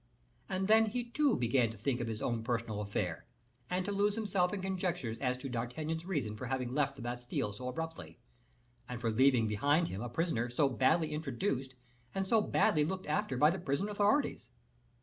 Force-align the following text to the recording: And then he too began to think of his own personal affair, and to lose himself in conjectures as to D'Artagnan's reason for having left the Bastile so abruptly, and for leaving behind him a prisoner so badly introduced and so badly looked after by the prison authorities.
And 0.49 0.67
then 0.67 0.87
he 0.87 1.03
too 1.03 1.37
began 1.37 1.69
to 1.69 1.77
think 1.77 1.99
of 2.01 2.07
his 2.07 2.23
own 2.23 2.43
personal 2.43 2.81
affair, 2.81 3.27
and 3.69 3.85
to 3.85 3.91
lose 3.91 4.15
himself 4.15 4.51
in 4.51 4.59
conjectures 4.59 5.15
as 5.19 5.37
to 5.37 5.47
D'Artagnan's 5.47 6.07
reason 6.07 6.35
for 6.35 6.47
having 6.47 6.73
left 6.73 6.95
the 6.95 7.03
Bastile 7.03 7.53
so 7.53 7.67
abruptly, 7.67 8.17
and 8.89 8.99
for 8.99 9.11
leaving 9.11 9.47
behind 9.47 9.89
him 9.89 10.01
a 10.01 10.09
prisoner 10.09 10.49
so 10.49 10.67
badly 10.69 11.11
introduced 11.13 11.75
and 12.15 12.25
so 12.25 12.41
badly 12.41 12.83
looked 12.83 13.05
after 13.05 13.37
by 13.37 13.51
the 13.51 13.59
prison 13.59 13.89
authorities. 13.89 14.49